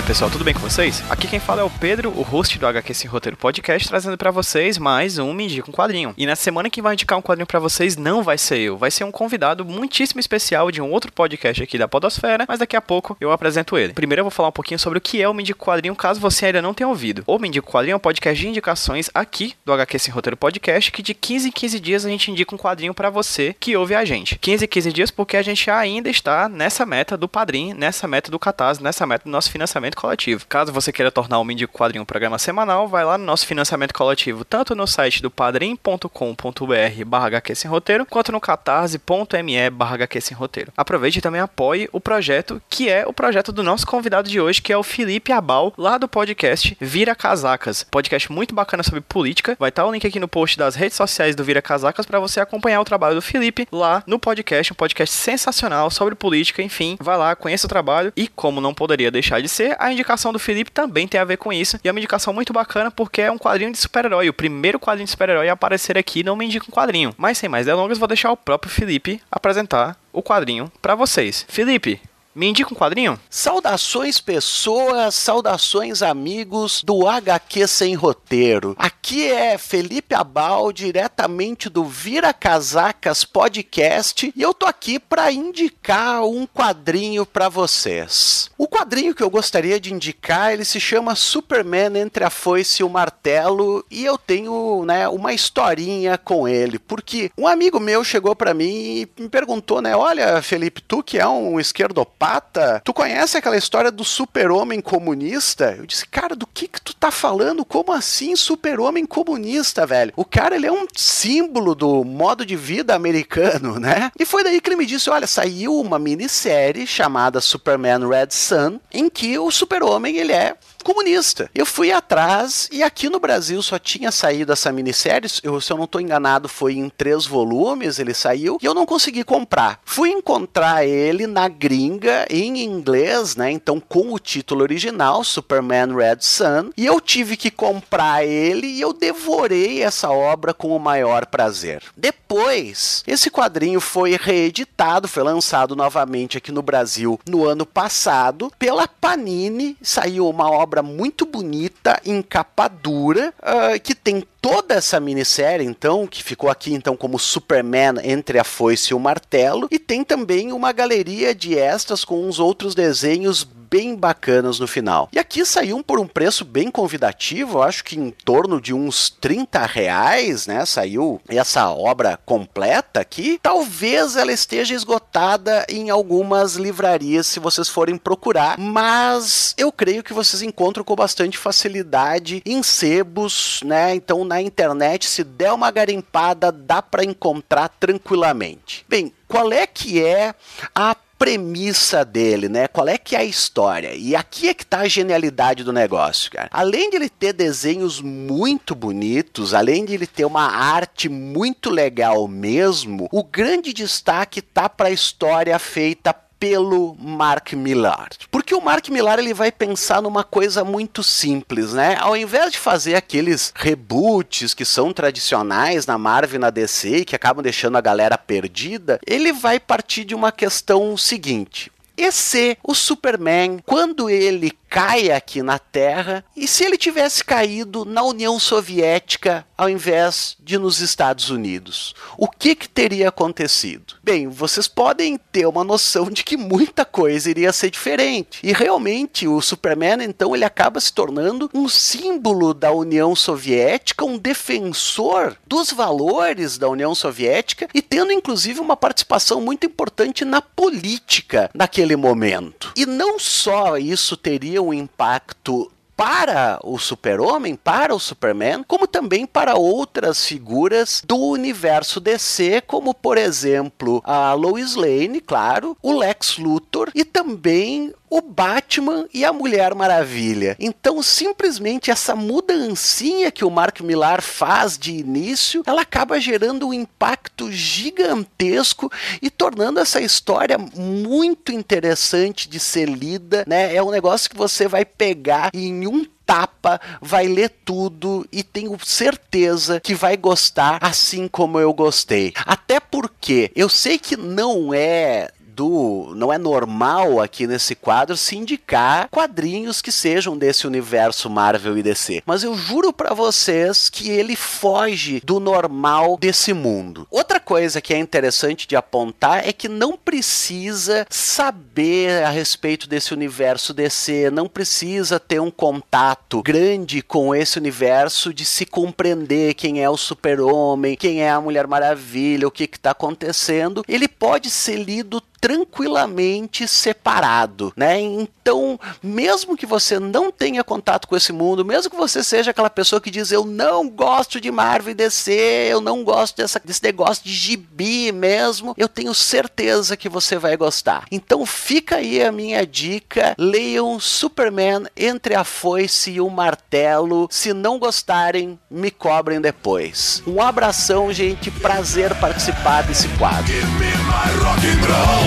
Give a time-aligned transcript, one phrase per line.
[0.00, 1.04] Oi pessoal, tudo bem com vocês?
[1.10, 4.30] Aqui quem fala é o Pedro, o host do HQ Sem Roteiro Podcast, trazendo para
[4.30, 6.14] vocês mais um Me Indica um Quadrinho.
[6.16, 8.90] E na semana que vai indicar um quadrinho para vocês não vai ser eu, vai
[8.90, 12.80] ser um convidado muitíssimo especial de um outro podcast aqui da Podosfera, mas daqui a
[12.80, 13.92] pouco eu apresento ele.
[13.92, 16.18] Primeiro eu vou falar um pouquinho sobre o que é o Me Indica Quadrinho, caso
[16.18, 17.22] você ainda não tenha ouvido.
[17.26, 20.90] O Me Indica Quadrinho é um podcast de indicações aqui do HQ Sem Roteiro Podcast,
[20.90, 23.94] que de 15 em 15 dias a gente indica um quadrinho para você que ouve
[23.94, 24.38] a gente.
[24.38, 28.30] 15 em 15 dias porque a gente ainda está nessa meta do padrinho, nessa meta
[28.30, 30.46] do Catarse, nessa meta do nosso financiamento coletivo.
[30.48, 33.92] Caso você queira tornar o Mídia Quadrinho um programa semanal, vai lá no nosso financiamento
[33.92, 39.98] coletivo, tanto no site do padrim.com.br barra roteiro, quanto no catarse.me barra
[40.34, 40.72] roteiro.
[40.76, 44.62] Aproveite e também apoie o projeto, que é o projeto do nosso convidado de hoje,
[44.62, 47.84] que é o Felipe Abal, lá do podcast Vira Casacas.
[47.84, 49.56] Podcast muito bacana sobre política.
[49.58, 52.40] Vai estar o link aqui no post das redes sociais do Vira Casacas para você
[52.40, 56.96] acompanhar o trabalho do Felipe lá no podcast, um podcast sensacional sobre política, enfim.
[57.00, 60.38] Vai lá, conheça o trabalho e, como não poderia deixar de ser, a indicação do
[60.38, 61.78] Felipe também tem a ver com isso.
[61.82, 64.28] E é uma indicação muito bacana porque é um quadrinho de super-herói.
[64.28, 67.14] O primeiro quadrinho de super-herói a aparecer aqui não me indica um quadrinho.
[67.16, 71.44] Mas sem mais delongas, vou deixar o próprio Felipe apresentar o quadrinho para vocês.
[71.48, 72.00] Felipe,
[72.34, 73.18] me indica um quadrinho?
[73.28, 78.76] Saudações pessoas, saudações amigos do HQ Sem Roteiro.
[78.78, 86.22] Aqui é Felipe Abal, diretamente do Vira Casacas Podcast, e eu tô aqui para indicar
[86.22, 88.48] um quadrinho para vocês.
[88.56, 92.84] O quadrinho que eu gostaria de indicar, ele se chama Superman entre a foice e
[92.84, 98.36] o martelo, e eu tenho, né, uma historinha com ele, porque um amigo meu chegou
[98.36, 102.82] para mim e me perguntou, né, olha, Felipe, tu que é um esquerdopata, pata.
[102.84, 105.74] Tu conhece aquela história do super-homem comunista?
[105.78, 107.64] Eu disse, cara, do que que tu tá falando?
[107.64, 110.12] Como assim super-homem comunista, velho?
[110.14, 114.12] O cara, ele é um símbolo do modo de vida americano, né?
[114.18, 118.78] E foi daí que ele me disse, olha, saiu uma minissérie chamada Superman Red Sun,
[118.92, 121.50] em que o super-homem, ele é comunista.
[121.54, 125.76] Eu fui atrás e aqui no Brasil só tinha saído essa minissérie, eu, se eu
[125.76, 129.80] não estou enganado, foi em três volumes, ele saiu, e eu não consegui comprar.
[129.84, 133.50] Fui encontrar ele na gringa, em inglês, né?
[133.50, 138.80] Então, com o título original, Superman Red Sun, e eu tive que comprar ele e
[138.80, 141.82] eu devorei essa obra com o maior prazer.
[141.96, 148.86] Depois, esse quadrinho foi reeditado, foi lançado novamente aqui no Brasil no ano passado pela
[148.86, 155.00] Panini, saiu uma obra obra muito bonita, em capa dura, uh, que tem toda essa
[155.00, 159.80] minissérie, então, que ficou aqui então como Superman entre a foice e o martelo, e
[159.80, 165.08] tem também uma galeria de extras com uns outros desenhos bem bacanas no final.
[165.12, 169.64] E aqui saiu por um preço bem convidativo, acho que em torno de uns 30
[169.64, 170.66] reais, né?
[170.66, 173.38] Saiu essa obra completa aqui.
[173.40, 180.12] Talvez ela esteja esgotada em algumas livrarias se vocês forem procurar, mas eu creio que
[180.12, 183.94] vocês encontram com bastante facilidade em sebos, né?
[183.94, 188.84] Então na internet, se der uma garimpada, dá para encontrar tranquilamente.
[188.88, 190.34] Bem, qual é que é
[190.74, 192.66] a premissa dele, né?
[192.66, 193.92] Qual é que é a história?
[193.94, 196.48] E aqui é que tá a genialidade do negócio, cara.
[196.50, 202.26] Além de ele ter desenhos muito bonitos, além de ele ter uma arte muito legal
[202.26, 208.08] mesmo, o grande destaque tá para a história feita pelo Mark Millar.
[208.30, 211.96] Porque o Mark Millar ele vai pensar numa coisa muito simples, né?
[212.00, 217.04] Ao invés de fazer aqueles reboots que são tradicionais na Marvel e na DC e
[217.04, 221.70] que acabam deixando a galera perdida, ele vai partir de uma questão seguinte:
[222.00, 227.84] e se o Superman, quando ele cai aqui na Terra, e se ele tivesse caído
[227.84, 231.92] na União Soviética ao invés de nos Estados Unidos?
[232.16, 233.94] O que, que teria acontecido?
[234.02, 238.40] Bem, vocês podem ter uma noção de que muita coisa iria ser diferente.
[238.42, 244.16] E realmente o Superman, então, ele acaba se tornando um símbolo da União Soviética, um
[244.16, 251.50] defensor dos valores da União Soviética e tendo inclusive uma participação muito importante na política
[251.52, 252.72] naquele momento.
[252.76, 255.70] E não só isso teria um impacto
[256.00, 262.94] para o Super-Homem, para o Superman, como também para outras figuras do universo DC, como
[262.94, 269.32] por exemplo a Lois Lane, claro, o Lex Luthor e também o Batman e a
[269.32, 270.56] Mulher Maravilha.
[270.58, 276.74] Então, simplesmente essa mudancinha que o Mark Millar faz de início, ela acaba gerando um
[276.74, 278.90] impacto gigantesco
[279.22, 283.74] e tornando essa história muito interessante de ser lida, né?
[283.74, 288.78] É um negócio que você vai pegar em um tapa, vai ler tudo e tenho
[288.84, 292.32] certeza que vai gostar assim como eu gostei.
[292.46, 296.14] Até porque eu sei que não é do.
[296.16, 301.82] Não é normal aqui nesse quadro se indicar quadrinhos que sejam desse universo Marvel e
[301.82, 302.22] DC.
[302.24, 307.06] Mas eu juro para vocês que ele foge do normal desse mundo.
[307.10, 313.12] Outra coisa que é interessante de apontar é que não precisa saber a respeito desse
[313.12, 319.82] universo DC, não precisa ter um contato grande com esse universo de se compreender quem
[319.82, 323.84] é o Super-Homem, quem é a Mulher Maravilha, o que está acontecendo.
[323.86, 327.98] Ele pode ser lido tranquilamente separado, né?
[327.98, 332.68] Então, mesmo que você não tenha contato com esse mundo, mesmo que você seja aquela
[332.68, 335.32] pessoa que diz eu não gosto de Marvel e DC,
[335.70, 340.56] eu não gosto dessa, desse negócio de gibi mesmo, eu tenho certeza que você vai
[340.56, 341.06] gostar.
[341.10, 347.28] Então, fica aí a minha dica: leiam Superman entre a foice e o martelo.
[347.30, 350.22] Se não gostarem, me cobrem depois.
[350.26, 351.50] Um abração, gente.
[351.50, 353.52] Prazer participar desse quadro.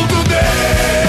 [0.08, 1.03] Today